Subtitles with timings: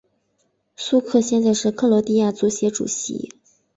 [0.75, 3.29] 苏克现在是克罗地亚足协主席。